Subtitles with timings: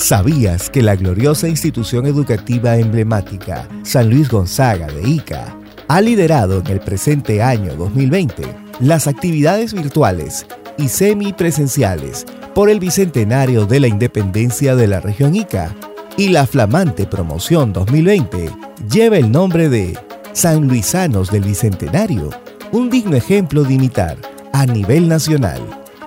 [0.00, 5.54] ¿Sabías que la gloriosa institución educativa emblemática San Luis Gonzaga de Ica
[5.88, 8.42] ha liderado en el presente año 2020
[8.80, 10.46] las actividades virtuales
[10.78, 12.24] y semipresenciales
[12.54, 15.76] por el bicentenario de la independencia de la región Ica
[16.16, 18.50] y la flamante promoción 2020
[18.90, 19.98] lleva el nombre de
[20.32, 22.30] San Luisanos del Bicentenario,
[22.72, 24.16] un digno ejemplo de imitar
[24.54, 25.60] a nivel nacional,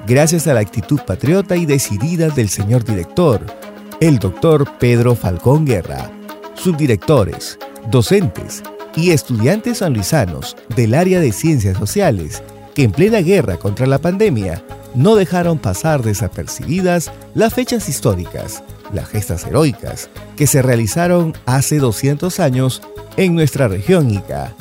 [0.08, 3.46] gracias a la actitud patriota y decidida del señor director,
[4.08, 6.12] el doctor Pedro Falcón Guerra,
[6.56, 7.58] subdirectores,
[7.90, 8.62] docentes
[8.98, 12.44] y estudiantes sanluisanos del área de ciencias sociales
[12.76, 14.62] que en plena guerra contra la pandemia
[14.94, 22.42] no dejaron pasar desapercibidas las fechas históricas, las gestas heroicas que se realizaron hace 200
[22.42, 22.82] años
[23.16, 24.54] en nuestra región Ica.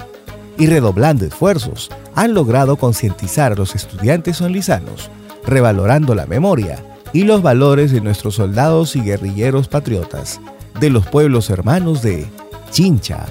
[0.57, 5.11] Y redoblando esfuerzos, han logrado concientizar a los estudiantes sonlisanos,
[5.45, 6.79] revalorando la memoria
[7.13, 10.41] y los valores de nuestros soldados y guerrilleros patriotas,
[10.81, 12.27] de los pueblos hermanos de
[12.71, 13.27] Chincha,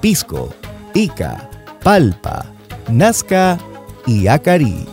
[0.00, 0.50] Pisco,
[0.94, 1.50] Ica,
[1.82, 2.46] Palpa,
[2.90, 3.58] Nazca
[4.06, 4.86] y Acari.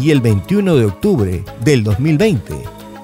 [0.00, 2.54] Y el 21 de octubre del 2020,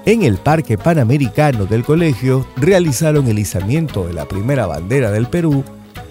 [0.04, 5.64] en el Parque Panamericano del colegio, realizaron el izamiento de la primera bandera del Perú,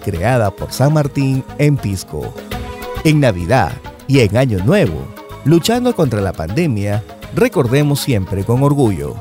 [0.04, 2.34] creada por San Martín en Pisco.
[3.04, 3.72] En Navidad
[4.06, 5.06] y en Año Nuevo,
[5.44, 7.02] luchando contra la pandemia,
[7.36, 9.14] Recordemos siempre con orgullo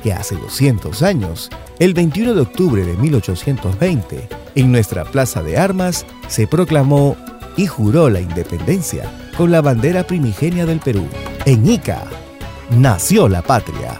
[0.00, 1.50] que hace 200 años,
[1.80, 7.16] el 21 de octubre de 1820, en nuestra Plaza de Armas se proclamó
[7.56, 11.08] y juró la independencia con la bandera primigenia del Perú.
[11.44, 12.04] En Ica
[12.70, 13.98] nació la patria.